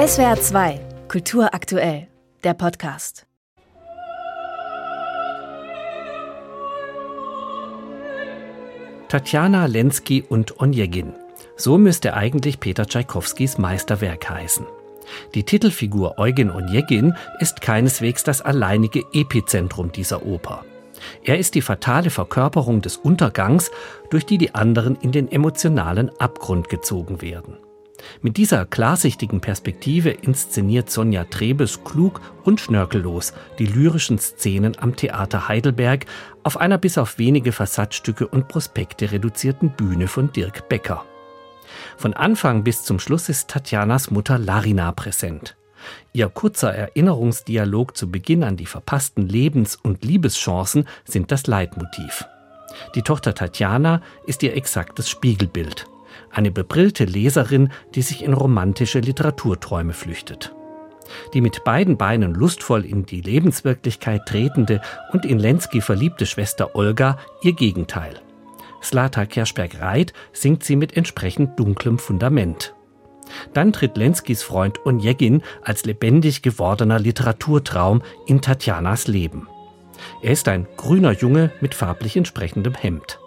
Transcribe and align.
SWR 0.00 0.40
2, 0.40 0.80
Kultur 1.08 1.52
aktuell, 1.52 2.08
der 2.42 2.54
Podcast. 2.54 3.26
Tatjana 9.08 9.66
Lenski 9.66 10.24
und 10.26 10.58
Onegin. 10.58 11.12
So 11.56 11.76
müsste 11.76 12.14
eigentlich 12.14 12.60
Peter 12.60 12.86
Tschaikowskis 12.86 13.58
Meisterwerk 13.58 14.30
heißen. 14.30 14.64
Die 15.34 15.44
Titelfigur 15.44 16.18
Eugen 16.18 16.50
Onegin 16.50 17.14
ist 17.38 17.60
keineswegs 17.60 18.24
das 18.24 18.40
alleinige 18.40 19.02
Epizentrum 19.12 19.92
dieser 19.92 20.24
Oper. 20.24 20.64
Er 21.24 21.38
ist 21.38 21.54
die 21.54 21.62
fatale 21.62 22.08
Verkörperung 22.08 22.80
des 22.80 22.96
Untergangs, 22.96 23.70
durch 24.08 24.24
die 24.24 24.38
die 24.38 24.54
anderen 24.54 24.96
in 24.96 25.12
den 25.12 25.30
emotionalen 25.30 26.08
Abgrund 26.18 26.70
gezogen 26.70 27.20
werden. 27.20 27.58
Mit 28.22 28.36
dieser 28.36 28.66
klarsichtigen 28.66 29.40
Perspektive 29.40 30.10
inszeniert 30.10 30.90
Sonja 30.90 31.24
Trebes 31.24 31.84
klug 31.84 32.20
und 32.44 32.60
schnörkellos 32.60 33.32
die 33.58 33.66
lyrischen 33.66 34.18
Szenen 34.18 34.78
am 34.78 34.96
Theater 34.96 35.48
Heidelberg 35.48 36.06
auf 36.42 36.56
einer 36.56 36.78
bis 36.78 36.98
auf 36.98 37.18
wenige 37.18 37.52
Fassadstücke 37.52 38.26
und 38.26 38.48
Prospekte 38.48 39.12
reduzierten 39.12 39.70
Bühne 39.70 40.08
von 40.08 40.32
Dirk 40.32 40.68
Becker. 40.68 41.04
Von 41.96 42.14
Anfang 42.14 42.64
bis 42.64 42.84
zum 42.84 42.98
Schluss 42.98 43.28
ist 43.28 43.48
Tatjanas 43.48 44.10
Mutter 44.10 44.38
Larina 44.38 44.92
präsent. 44.92 45.56
Ihr 46.12 46.28
kurzer 46.28 46.74
Erinnerungsdialog 46.74 47.96
zu 47.96 48.10
Beginn 48.10 48.44
an 48.44 48.56
die 48.56 48.66
verpassten 48.66 49.26
Lebens- 49.26 49.76
und 49.76 50.04
Liebeschancen 50.04 50.86
sind 51.04 51.32
das 51.32 51.46
Leitmotiv. 51.46 52.24
Die 52.94 53.02
Tochter 53.02 53.34
Tatjana 53.34 54.02
ist 54.26 54.42
ihr 54.42 54.54
exaktes 54.54 55.08
Spiegelbild 55.08 55.89
eine 56.30 56.50
bebrillte 56.50 57.04
Leserin, 57.04 57.70
die 57.94 58.02
sich 58.02 58.22
in 58.24 58.32
romantische 58.32 59.00
Literaturträume 59.00 59.92
flüchtet. 59.92 60.54
Die 61.34 61.40
mit 61.40 61.64
beiden 61.64 61.96
Beinen 61.96 62.34
lustvoll 62.34 62.84
in 62.84 63.04
die 63.04 63.20
Lebenswirklichkeit 63.20 64.26
tretende 64.26 64.80
und 65.12 65.24
in 65.24 65.38
Lenski 65.38 65.80
verliebte 65.80 66.26
Schwester 66.26 66.76
Olga 66.76 67.18
ihr 67.42 67.52
Gegenteil. 67.52 68.20
Slata 68.82 69.26
Kerschberg-Reit 69.26 70.12
singt 70.32 70.64
sie 70.64 70.76
mit 70.76 70.96
entsprechend 70.96 71.58
dunklem 71.58 71.98
Fundament. 71.98 72.74
Dann 73.52 73.72
tritt 73.72 73.96
Lenskis 73.96 74.42
Freund 74.42 74.84
Onegin 74.84 75.42
als 75.62 75.84
lebendig 75.84 76.42
gewordener 76.42 76.98
Literaturtraum 76.98 78.02
in 78.26 78.40
Tatjanas 78.40 79.06
Leben. 79.06 79.48
Er 80.22 80.32
ist 80.32 80.48
ein 80.48 80.66
grüner 80.76 81.12
Junge 81.12 81.52
mit 81.60 81.74
farblich 81.74 82.16
entsprechendem 82.16 82.74
Hemd. 82.74 83.20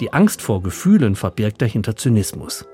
Die 0.00 0.12
Angst 0.12 0.42
vor 0.42 0.62
Gefühlen 0.62 1.16
verbirgt 1.16 1.62
dahinter 1.62 1.96
Zynismus. 1.96 2.66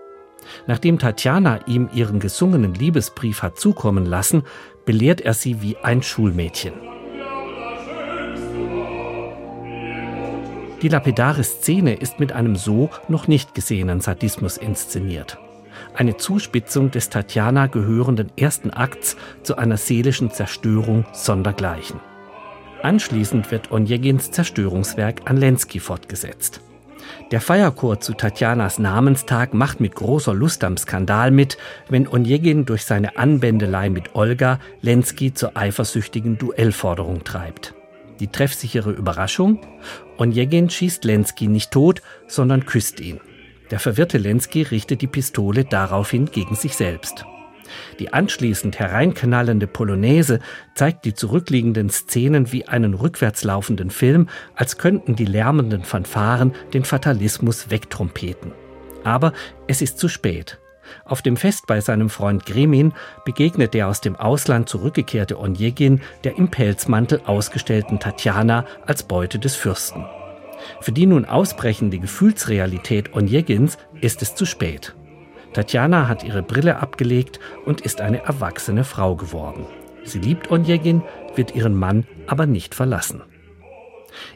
Nachdem 0.67 0.99
Tatjana 0.99 1.67
ihm 1.67 1.89
ihren 1.93 2.21
gesungenen 2.21 2.75
Liebesbrief 2.75 3.43
hat 3.43 3.59
zukommen 3.59 4.07
lassen, 4.07 4.43
belehrt 4.85 5.21
er 5.21 5.35
sie 5.35 5.63
wie 5.63 5.77
ein 5.77 6.03
Schulmädchen. 6.03 6.73
Die 10.83 10.89
lapidare 10.89 11.45
Szene 11.45 11.95
ist 11.95 12.21
mit 12.21 12.33
einem 12.33 12.57
so 12.57 12.89
noch 13.09 13.29
nicht 13.29 13.55
gesehenen 13.55 14.01
Sadismus 14.01 14.57
inszeniert. 14.57 15.39
Eine 15.95 16.17
Zuspitzung 16.17 16.91
des 16.91 17.11
Tatjana 17.11 17.67
gehörenden 17.67 18.33
ersten 18.37 18.71
Akts 18.71 19.17
zu 19.43 19.57
einer 19.57 19.77
seelischen 19.77 20.31
Zerstörung 20.31 21.05
sondergleichen. 21.13 22.01
Anschließend 22.83 23.51
wird 23.51 23.71
Onegins 23.71 24.31
Zerstörungswerk 24.31 25.29
an 25.29 25.37
Lenski 25.37 25.81
fortgesetzt. 25.81 26.63
Der 27.31 27.41
Feierchor 27.41 28.01
zu 28.01 28.15
Tatjanas 28.15 28.79
Namenstag 28.79 29.55
macht 29.55 29.81
mit 29.81 29.95
großer 29.95 30.35
Lust 30.35 30.65
am 30.65 30.77
Skandal 30.77 31.31
mit, 31.31 31.59
wenn 31.89 32.09
Onegin 32.09 32.67
durch 32.67 32.85
seine 32.85 33.17
Anbändelei 33.17 33.91
mit 33.91 34.15
Olga 34.15 34.59
Lenski 34.81 35.33
zur 35.33 35.57
eifersüchtigen 35.57 36.39
Duellforderung 36.39 37.25
treibt. 37.25 37.75
Die 38.21 38.29
treffsichere 38.29 38.91
Überraschung? 38.91 39.61
Onegin 40.19 40.69
schießt 40.69 41.05
Lenski 41.05 41.49
nicht 41.49 41.71
tot, 41.71 42.03
sondern 42.27 42.67
küsst 42.67 43.01
ihn. 43.01 43.21
Der 43.71 43.79
verwirrte 43.79 44.19
Lenski 44.19 44.63
richtet 44.63 45.01
die 45.01 45.07
Pistole 45.07 45.65
daraufhin 45.65 46.27
gegen 46.27 46.57
sich 46.57 46.77
selbst. 46.77 47.25
Die 47.99 48.13
anschließend 48.13 48.79
hereinknallende 48.79 49.67
Polonaise 49.67 50.41
zeigt 50.75 51.05
die 51.05 51.15
zurückliegenden 51.15 51.91
Szenen 51.91 52.53
wie 52.53 52.67
einen 52.67 52.95
rückwärts 52.95 53.45
laufenden 53.45 53.91
Film, 53.91 54.29
als 54.55 54.79
könnten 54.79 55.17
die 55.17 55.25
lärmenden 55.25 55.83
Fanfaren 55.83 56.53
den 56.73 56.85
Fatalismus 56.85 57.71
wegtrompeten. 57.71 58.53
Aber 59.05 59.33
es 59.67 59.83
ist 59.83 59.99
zu 59.99 60.09
spät. 60.09 60.59
Auf 61.05 61.23
dem 61.23 61.37
Fest 61.37 61.67
bei 61.67 61.81
seinem 61.81 62.11
Freund 62.11 62.47
Gremin 62.47 62.93
begegnet 63.25 63.75
der 63.75 63.89
aus 63.89 64.01
dem 64.01 64.17
Ausland 64.17 64.69
zurückgekehrte 64.69 65.39
Onegin 65.39 66.01
der 66.25 66.37
im 66.37 66.51
Pelzmantel 66.51 67.23
ausgestellten 67.25 68.01
Tatjana 68.01 68.65
als 68.87 69.03
Beute 69.05 69.39
des 69.39 69.57
Fürsten. 69.57 70.05
Für 70.81 70.93
die 70.93 71.07
nun 71.07 71.25
ausbrechende 71.25 71.99
Gefühlsrealität 71.99 73.15
Onegins 73.15 73.79
ist 74.01 74.23
es 74.23 74.35
zu 74.35 74.45
spät. 74.45 74.95
Tatjana 75.53 76.09
hat 76.09 76.23
ihre 76.23 76.43
Brille 76.43 76.79
abgelegt 76.79 77.41
und 77.65 77.81
ist 77.81 78.01
eine 78.01 78.23
erwachsene 78.23 78.85
Frau 78.85 79.17
geworden. 79.17 79.67
Sie 80.05 80.19
liebt 80.19 80.51
Onegin, 80.51 81.03
wird 81.35 81.55
ihren 81.55 81.75
Mann 81.75 82.07
aber 82.27 82.47
nicht 82.47 82.75
verlassen. 82.75 83.23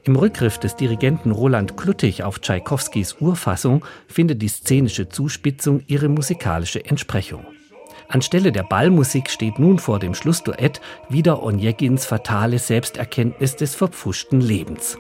Im 0.04 0.16
Rückgriff 0.16 0.58
des 0.58 0.76
Dirigenten 0.76 1.30
Roland 1.30 1.76
Kluttig 1.76 2.22
auf 2.22 2.40
Tschaikowskis 2.40 3.16
Urfassung 3.20 3.84
findet 4.06 4.42
die 4.42 4.48
szenische 4.48 5.08
Zuspitzung 5.08 5.82
ihre 5.86 6.08
musikalische 6.08 6.84
Entsprechung. 6.84 7.44
Anstelle 8.08 8.52
der 8.52 8.62
Ballmusik 8.62 9.30
steht 9.30 9.58
nun 9.58 9.78
vor 9.78 9.98
dem 9.98 10.14
Schlussduett 10.14 10.80
wieder 11.08 11.42
Onegins 11.42 12.04
fatale 12.04 12.58
Selbsterkenntnis 12.58 13.56
des 13.56 13.74
verpfuschten 13.74 14.40
Lebens. 14.40 14.98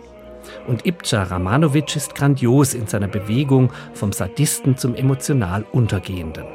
Und 0.66 0.86
Ibca 0.86 1.24
Ramanovic 1.24 1.96
ist 1.96 2.14
grandios 2.14 2.74
in 2.74 2.86
seiner 2.86 3.08
Bewegung 3.08 3.72
vom 3.92 4.12
Sadisten 4.12 4.76
zum 4.76 4.94
emotional 4.94 5.64
Untergehenden. 5.72 6.46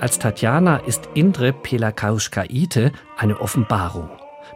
Als 0.00 0.18
Tatjana 0.18 0.76
ist 0.78 1.08
Indre 1.14 1.52
Pelakauskaite 1.52 2.92
eine 3.16 3.40
Offenbarung. 3.40 4.10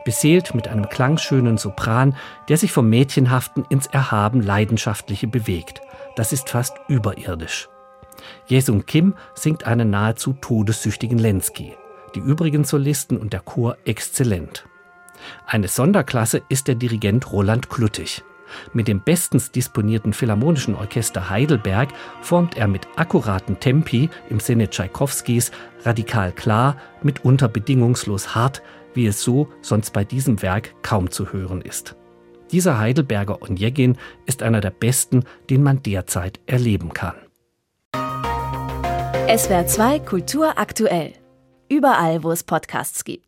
Beseelt 0.05 0.55
mit 0.55 0.69
einem 0.69 0.89
klangschönen 0.89 1.59
Sopran, 1.59 2.17
der 2.49 2.57
sich 2.57 2.73
vom 2.73 2.89
Mädchenhaften 2.89 3.65
ins 3.69 3.87
Erhaben 3.87 4.41
Leidenschaftliche 4.41 5.27
bewegt. 5.27 5.81
Das 6.17 6.33
ist 6.33 6.51
fast 6.51 6.77
überirdisch. 6.89 7.69
Jesung 8.47 8.87
Kim 8.87 9.15
singt 9.35 9.65
einen 9.65 9.91
nahezu 9.91 10.35
todessüchtigen 10.35 11.19
Lenski. 11.19 11.75
Die 12.15 12.21
übrigen 12.21 12.65
Solisten 12.65 13.19
und 13.19 13.33
der 13.33 13.41
Chor 13.41 13.77
exzellent. 13.85 14.67
Eine 15.47 15.69
Sonderklasse 15.69 16.43
ist 16.49 16.69
der 16.69 16.75
Dirigent 16.75 17.33
Roland 17.33 17.71
Kluttig. 17.71 18.23
Mit 18.73 18.89
dem 18.89 19.01
bestens 19.01 19.51
disponierten 19.51 20.13
Philharmonischen 20.13 20.75
Orchester 20.75 21.31
Heidelberg 21.31 21.91
formt 22.21 22.57
er 22.57 22.69
mit 22.69 22.87
akkuraten 22.97 23.61
Tempi 23.61 24.11
im 24.29 24.41
Sinne 24.41 24.71
Tschaikowskis 24.71 25.51
radikal 25.85 26.33
klar, 26.33 26.77
mitunter 27.03 27.49
bedingungslos 27.49 28.35
hart, 28.35 28.63
wie 28.95 29.07
es 29.07 29.23
so 29.23 29.49
sonst 29.63 29.93
bei 29.93 30.05
diesem 30.05 30.43
Werk 30.43 30.75
kaum 30.83 31.11
zu 31.11 31.33
hören 31.33 31.63
ist. 31.63 31.97
Dieser 32.51 32.79
Heidelberger 32.79 33.43
Onegin 33.43 33.97
ist 34.27 34.43
einer 34.43 34.61
der 34.61 34.71
besten, 34.71 35.25
den 35.49 35.63
man 35.63 35.83
derzeit 35.83 36.41
erleben 36.47 36.93
kann. 36.93 37.15
SWR 39.29 39.67
2 39.67 40.01
Kultur 40.01 40.59
aktuell. 40.59 41.13
Überall, 41.69 42.25
wo 42.25 42.33
es 42.33 42.43
Podcasts 42.43 43.05
gibt. 43.05 43.21